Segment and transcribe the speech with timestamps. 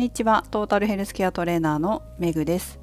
[0.00, 0.46] にちは。
[0.50, 2.80] トータルヘルスケアトレーナーのメグです。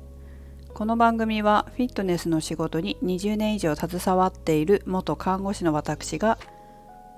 [0.75, 6.37] この番組はフィットネスの仕事に20年以上携わっている元看護師の私が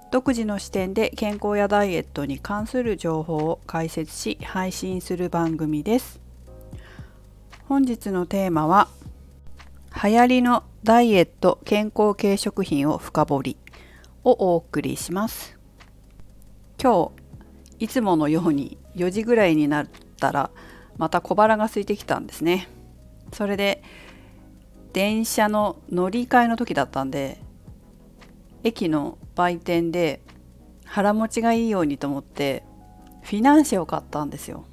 [0.09, 6.21] 独自の視点で健康やダイエットに関する情報を解説し配信する番組です。
[7.67, 8.87] 本日のテーマは
[10.01, 13.57] 流行りのダイエット健康系食品を深掘り
[14.23, 15.57] をお送りします。
[16.81, 17.28] 今日
[17.79, 19.87] いつものように4時ぐらいになっ
[20.19, 20.51] たら
[20.97, 22.67] また小腹が空いてきたんですね。
[23.33, 23.81] それで
[24.93, 27.39] 電車の乗り換えの時だったんで
[28.63, 30.21] 駅の売店で
[30.85, 32.63] 腹持ちがいいようにと思って
[33.21, 34.65] フィナンシェを買ったんですよ。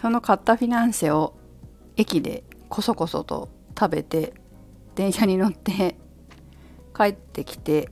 [0.00, 1.36] その買ったフィナンシェを
[1.96, 3.48] 駅でこそこそと
[3.78, 4.34] 食べて
[4.94, 5.96] 電車に乗って
[6.96, 7.88] 帰ってきて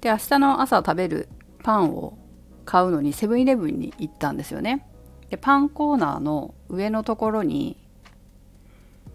[0.00, 1.28] で明日の朝食べる
[1.62, 2.16] パンを
[2.70, 4.86] 買うのにセブンイレブンに行ったんですよね。
[5.28, 7.76] でパンコーナーの上のところに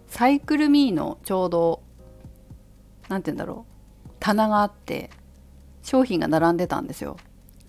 [0.08, 1.82] サイクルミーのちょうど
[3.08, 3.66] 何て言うんだろ
[4.06, 5.10] う棚があって
[5.84, 7.16] 商品が並んでたんですよ。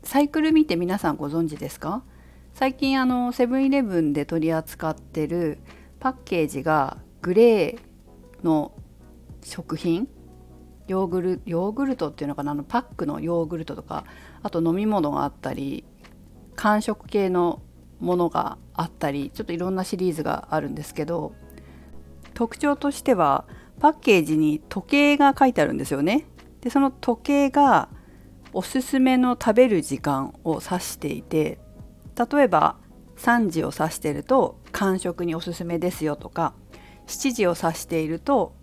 [0.03, 2.03] サイクルミーって皆さんご存知ですか？
[2.55, 5.59] 最近あのセブンイレブンで取り扱ってる
[6.01, 8.73] パッケージがグレーの
[9.45, 10.09] 食品
[10.87, 12.53] ヨーグルヨーグルトっていうのかな？
[12.53, 14.05] あのパックのヨーグルトとか
[14.42, 15.84] あと飲み物があったり
[16.55, 17.61] 間食系の
[18.01, 21.34] ものがあったりちょっといろんなシリーズがあるんですけど
[22.34, 23.47] 特徴としては
[23.81, 26.27] パッケージに時計が書いてあるんですよね。
[26.61, 27.89] でその時計が
[28.53, 31.59] おすすめの食べる時間を指していて
[32.17, 32.77] 例えば
[33.17, 36.55] 3時を指してると間食におすすめですよとか
[37.07, 38.55] 7時を指していると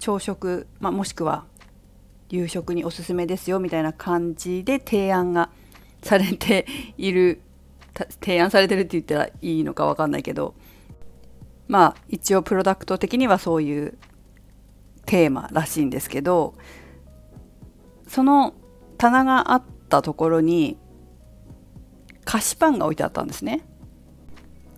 [0.00, 1.46] 朝食、まあ、もしくは
[2.30, 5.50] 夕食におすすめですよみたいな感じで提案が
[6.02, 7.40] されている
[8.20, 10.54] 提案されてるって言ったらいいのか分かんないけど
[11.68, 13.98] まあ一応プロダクト的にはそういう
[15.06, 16.54] テーマらしいんですけど
[18.06, 18.54] その
[18.96, 20.78] 棚があったところに
[22.24, 23.66] 菓子パンが置いてあったんですね。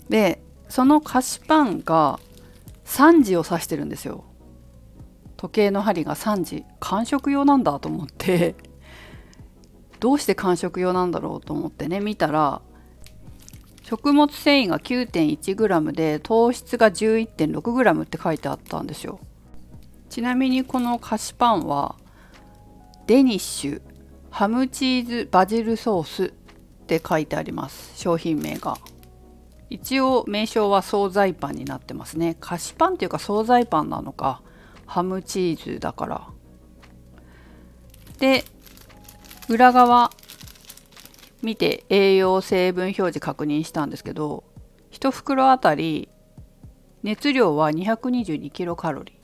[0.08, 2.18] でその菓子パンが
[2.84, 4.24] 3時を指してるんですよ。
[5.42, 8.54] 時計の針が3時間食用なんだと思って
[9.98, 12.62] どうして間食用なんだろうと思ってね見たら
[13.82, 19.18] 食物繊維が 9.1g で糖質が 11.6g って書いてあったんですよ。
[20.08, 21.96] ちなみにこの菓子パンは
[23.08, 23.82] デニッシュ
[24.30, 26.30] ハムチーズバジルソースっ
[26.86, 28.78] て書いてあります商品名が。
[29.70, 32.36] 一応名称は惣菜パンになってますね。
[32.38, 34.40] 菓子パンっていうか惣菜パンなのか
[34.92, 36.28] ハムチーズだから。
[38.18, 38.44] で
[39.48, 40.10] 裏側
[41.42, 44.44] 見て栄養成分表示確認したんですけど
[44.90, 46.10] 1袋あたり
[47.02, 49.16] 熱量は222キロカロリー。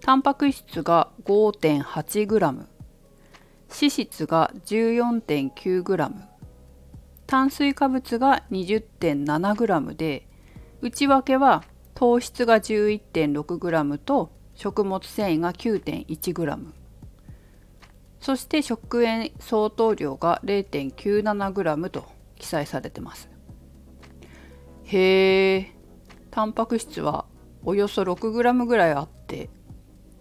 [0.00, 6.12] タンパク質が 5.8g 脂質が 14.9g
[7.26, 10.26] 炭水化物が 20.7g で
[10.80, 11.62] 内訳は
[11.94, 16.58] 糖質が 11.6g と食物繊維が 9.1g
[18.18, 22.04] そして食塩相当量が 0.97g と
[22.34, 23.30] 記載されてます。
[24.82, 25.72] へえ
[26.32, 27.24] タンパク質は
[27.64, 29.48] およそ 6g ぐらいあって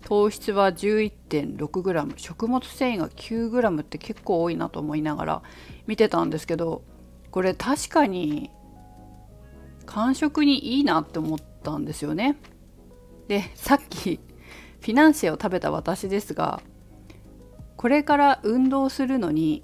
[0.05, 5.41] 糖質は 11.6g 食物繊維が 9g って結構多いなと思いながら
[5.87, 6.83] 見てたんですけど
[7.31, 8.51] これ確かに
[9.87, 12.37] 間食にいいなって思ったんですよね。
[13.27, 14.19] でさっき
[14.81, 16.61] フィナンシェを食べた私ですが
[17.75, 19.63] これから運動するのに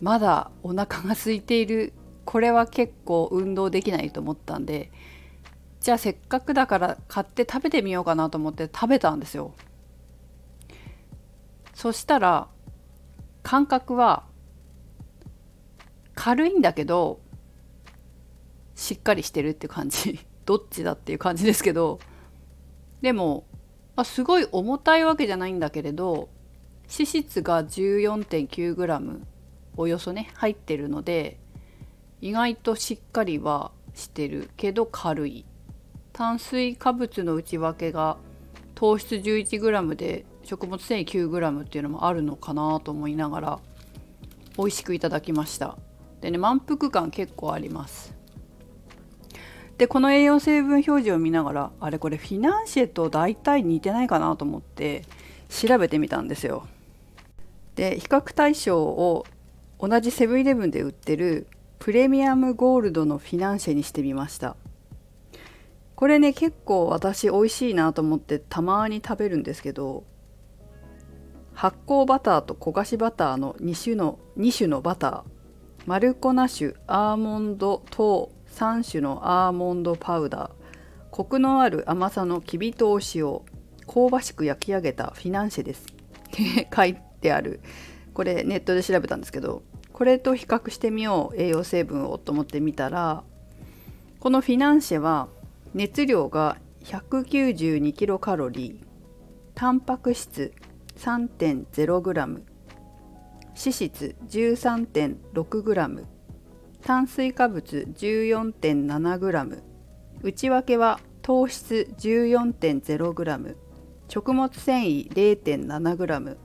[0.00, 1.92] まだお腹が空いている。
[2.24, 4.92] これは結構運動できないと思ったんで
[5.80, 9.54] じゃあせっかくだから買って食べてみようかなと思って食べたんですよ。
[11.74, 12.48] そしたら
[13.42, 14.24] 感覚は
[16.14, 17.20] 軽いんだけど
[18.74, 20.20] しっかりしてるって感じ。
[20.46, 22.00] どっちだっていう感じですけど
[23.02, 23.44] でも
[23.96, 26.28] あすごい重たいわけじゃないんだけれど
[26.92, 29.20] 脂質が 14.9g
[29.76, 31.38] およそね入ってるので
[32.20, 35.44] 意外としっかりはしてるけど軽い。
[36.12, 38.18] 炭水化物の内訳が
[38.74, 43.58] 糖質 11g で食物繊維 9g っていうのもあるのかなと思いながら
[44.58, 45.78] 美味しくいただきました。
[46.20, 48.19] でね満腹感結構あります。
[49.80, 55.06] でこの栄養成分表示を見ながらあれこれフィナンシェと大体似てないかなと思って
[55.48, 56.66] 調べてみたんですよ。
[57.76, 59.24] で比較対象を
[59.78, 61.46] 同じセブンイレブンで売ってる
[61.78, 64.54] プレミアムゴールドのフィナンシェにしてみました。
[65.96, 70.04] これね結構私美味しいなと思ってたまに食べるんですけど
[71.54, 75.22] 発酵バターと焦がしバターの2種の ,2 種のバター。
[75.86, 80.50] マルコナ種アーモンド等3種のアーモンドパウダー。
[81.10, 83.44] コクのある甘さのきび糖を使用。
[83.86, 85.86] 香ばしく焼き上げたフィナンシェです。
[86.74, 87.60] 書いてある。
[88.14, 89.62] これネットで調べたんですけど。
[89.92, 91.36] これと比較してみよう。
[91.36, 93.22] 栄養成分をと思ってみたら
[94.18, 95.28] このフィナンシェは
[95.74, 98.90] 熱量が 192kcal カロリー。
[99.54, 100.54] タンパク質
[100.96, 102.40] 3.0g
[103.54, 106.04] 脂質 13.6g
[106.82, 109.62] 炭水化物 14.7g
[110.22, 113.56] 内訳は糖質 14.0g
[114.08, 116.36] 食物繊維 0.7g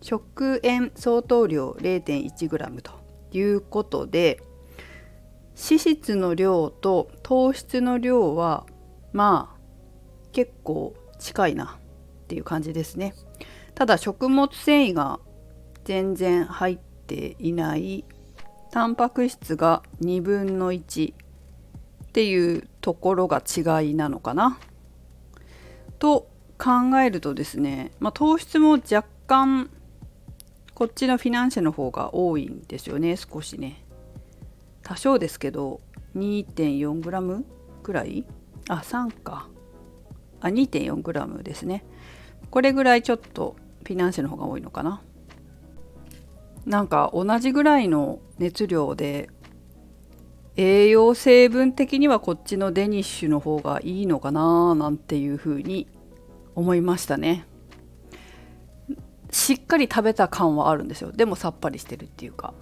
[0.00, 2.92] 食塩相当量 0.1g と
[3.32, 4.40] いうことで
[5.56, 8.66] 脂質の量と糖質の量は
[9.12, 9.60] まあ
[10.32, 11.78] 結構近いな
[12.24, 13.14] っていう感じですね。
[13.74, 15.20] ただ食物繊維が
[15.84, 18.04] 全然入っていない
[18.74, 21.16] タンパク質が2分の1っ
[22.12, 24.58] ていうところが違いなのかな？
[26.00, 26.28] と
[26.58, 29.70] 考えるとですね、まあ、糖質も若干
[30.74, 33.84] こっちのフィナンシェの方が多いんですよね少しね。
[34.82, 35.80] 多少ですけど
[36.16, 37.44] 2.4g
[37.84, 38.24] ぐらい？
[38.68, 39.46] あ3か。
[40.40, 41.84] あ 2.4g ですね。
[42.50, 43.54] これぐらいちょっと
[43.84, 45.00] フィナンシェの方が多いのかな？
[46.66, 49.28] なんか同じぐらいの熱量で
[50.56, 55.88] 栄養成分的にはこっちのデニッシュの方がいいのかななんていうふうに
[56.54, 57.46] 思いましたね。
[59.30, 61.10] しっかり食べた感はあるんですよ。
[61.10, 62.54] でもさっぱりしてるっていうか。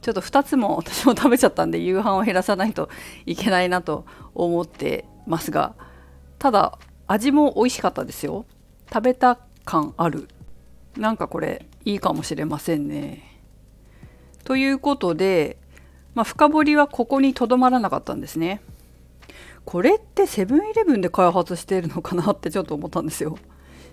[0.00, 2.88] ちょっと2つも私も食べちゃったんで夕飯を減らさないと
[3.24, 5.76] いけないなと思ってますが。
[6.40, 6.76] ただ
[7.06, 8.46] 味も美味しかったですよ。
[8.92, 10.28] 食べた感ある。
[10.96, 13.22] なんかこれいいかもしれませんね。
[14.44, 15.58] ということで、
[16.14, 18.60] まあ、深掘りはここにとどまらなかったんですね。
[19.64, 23.38] これってセブンイレブンで開発しているのかなってちょっと思ったんですよ。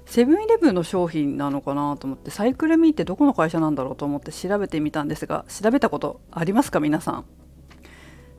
[0.06, 7.26] セブンイレブンの商品なのかなと思ってサイクルミーってどこの会社なんだろうと思って調べてみたんですが調べたことありますか皆さん？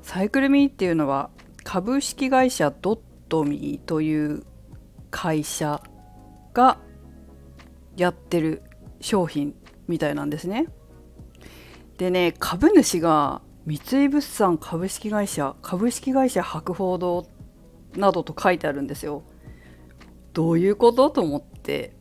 [0.02, 1.30] サイクルミーっていうのは
[1.62, 2.98] 株式会社ドッ
[3.28, 4.42] トミーという
[5.12, 5.80] 会社
[6.52, 6.78] が
[7.96, 8.62] やってる
[9.00, 9.54] 商品
[9.88, 10.66] みたいなんですね。
[11.98, 17.26] でね株主が三井物産株式会社株式会社博報堂
[17.96, 19.22] などと書いてあるんですよ。
[20.32, 21.94] どういうことと思って。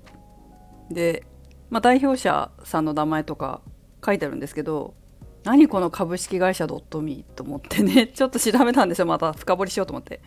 [0.89, 1.25] で、
[1.69, 3.61] まあ、代表者さんの名前とか
[4.03, 4.95] 書いてあるんですけど
[5.43, 9.05] 何この株式会社ドットミーと思ってね ちょっと調べたんですよ。
[9.05, 10.21] また深掘りしようと思って。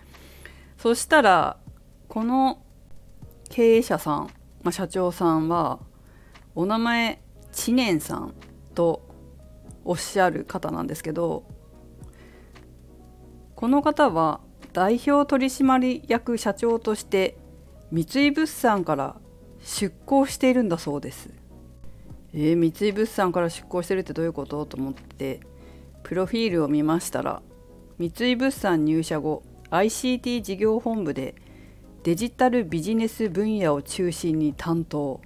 [0.76, 1.56] そしたら
[2.08, 2.62] この
[3.48, 4.30] 経営者さん、
[4.62, 5.80] まあ、社長さんは
[6.54, 7.22] お名前
[7.52, 8.34] 知念さん
[8.74, 9.02] と
[9.84, 11.44] おっしゃる方なんですけど
[13.56, 14.40] この方は
[14.72, 17.36] 代表取締役社長として
[17.90, 19.16] 三井物産から
[19.62, 21.30] 出向しているんだそうです。
[22.34, 24.64] えー、三井物産から出向してるってどういうこと？
[24.64, 25.40] と思って
[26.02, 27.42] プロフィールを見ましたら
[27.98, 31.34] 三井物産入社後 ICT 事業本部で
[32.02, 35.20] デジタルビジネス分野を中心に担当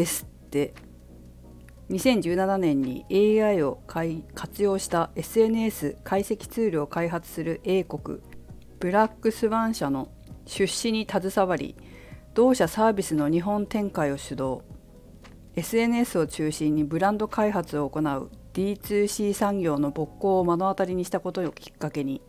[0.00, 0.72] ですって。
[1.90, 8.20] 2017年に AI を活用した SNS 解析ツールを開発する英国
[8.78, 10.08] ブラックスワン社の
[10.46, 11.74] 出資に携わり
[12.32, 14.60] 同社サービスの日本展開を主導。
[15.56, 22.22] SNS を中心にブランド開発を行う D2C 産業の勃興を目の当たりにしたことをきっかけに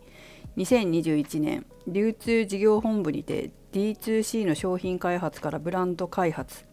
[0.58, 6.71] 2021年流通事業本部にて D2C の商品開発からブランド開発。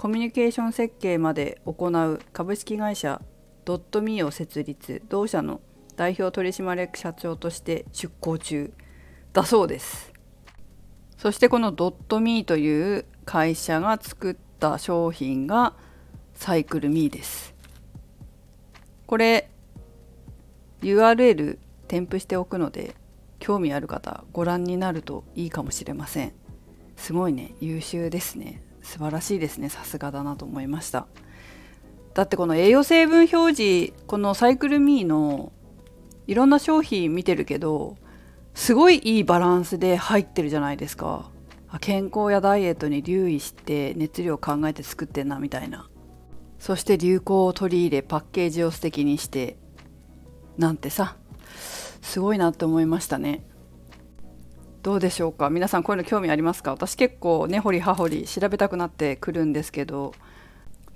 [0.00, 3.20] コミュニケーション設計まで行う株式会社
[3.66, 5.60] ドットミーを設立同社の
[5.94, 8.72] 代表取締役社長として出向中
[9.34, 10.14] だそうです
[11.18, 15.74] そしてこのドットミーという会社が作った商品が
[16.32, 17.54] サイクルミーです。
[19.06, 19.50] これ
[20.80, 22.94] URL 添付しておくので
[23.38, 26.32] 興味ある方ご覧になるといいかもしれません。
[26.96, 29.68] すごいね優秀ですね素晴らしいですね。
[29.68, 31.06] さすがだなと思いました。
[32.14, 35.52] だってこの栄養成分表示このサイクルミーの
[36.26, 37.96] いろんな商品見てるけど
[38.54, 41.30] すごいいいバランスで入ってるじゃないですか。
[41.80, 45.88] 健康やダイエットに留意して熱量を考えて作ってんなみたいな。
[46.58, 49.56] そして流行を取り入れパッケージを素敵にして
[50.58, 51.16] なんてさ
[52.02, 53.46] すごいなって思いましたね。
[54.82, 55.50] どうでしょうか？
[55.50, 56.72] 皆さんこういうの興味ありますか？
[56.72, 60.14] 私結構根掘り葉掘り調べたくなってくるんですけど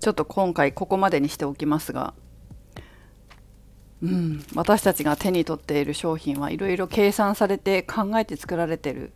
[0.01, 2.15] ちょっと今回ここまでにしておきますが
[4.03, 9.15] うん、私たちが手に取っている商品はいろいろ計算されて考えて作られてる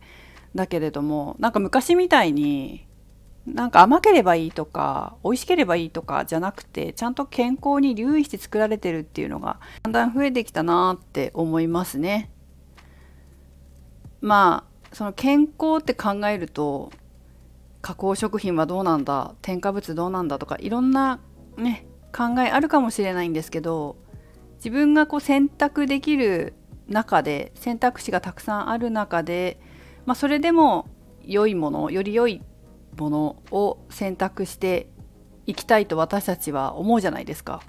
[0.55, 2.87] だけれどもなんか昔みたいに
[3.45, 12.31] なんか甘ければいいとか美味しければいいとかじゃなくてちゃんと健康に留意して作られてるっていうのがだんだん増えてきたなって思いますね。
[14.21, 16.91] まあその健康って考えると
[17.81, 21.19] 加工食品はどうなんだ添加物どうなんだとかいろんな
[21.57, 21.85] ね
[22.15, 23.95] 考えあるかもしれないんですけど
[24.57, 26.53] 自分がこう選択できる
[26.87, 29.59] 中で選択肢がたくさんある中で、
[30.05, 30.87] まあ、それでも
[31.23, 32.41] 良いものより良い
[32.97, 34.89] ものを選択して
[35.45, 37.61] いきたいと私たちは思うじゃないですか。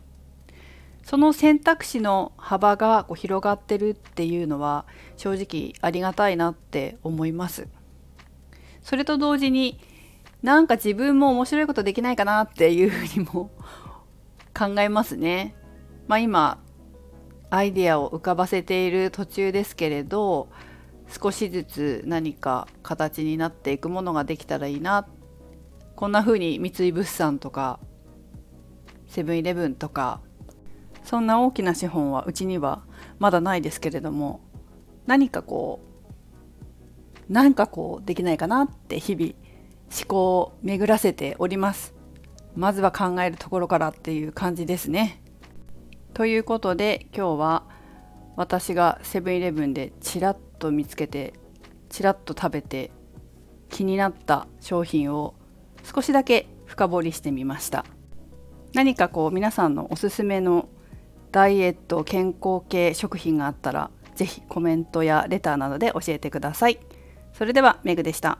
[1.11, 4.87] その選択肢の幅がこう広がってるっていうのは
[5.17, 7.67] 正直ありがたいなって思います。
[8.85, 9.81] それと同時に
[10.45, 13.51] なんか自分も面白いことできないかなっていうふうにも
[14.57, 15.57] 考えますね。
[16.07, 16.63] まあ今
[17.51, 20.49] アイデアを浮かばせている途中ですけれど
[21.09, 25.09] 少しずつ何か形になっていくものができたらいいな
[25.97, 27.81] こんな風に三井物産とか
[29.09, 30.21] セブンイレブンとか
[31.11, 32.85] そんな大きな資本はうちには
[33.19, 34.39] まだないですけれども
[35.09, 35.81] 何かこ
[37.19, 39.33] う何かこうできないかなって日々
[39.93, 41.95] 思考を巡らせております。
[42.55, 45.21] まずは考えるところからっていう感じですね。
[46.15, 47.65] ということで今日は
[48.37, 51.35] 私がセブンイレブンでちらっと見つけて
[51.89, 52.93] ちらっと食べて
[53.69, 55.35] 気になった商品を
[55.83, 57.85] 少しだけ深掘りしてみました。
[58.75, 60.69] 何かこう皆さんのおすすめの
[61.33, 66.79] ダイエット健康系食品があったら是非コメントやレターなどで教えてください。
[67.33, 68.39] それではメグでした。